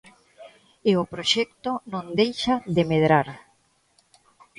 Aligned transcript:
E 0.89 0.91
o 1.01 1.09
proxecto 1.13 1.71
non 1.93 2.05
deixa 2.19 2.53
de 2.75 2.83
medrar. 2.91 3.27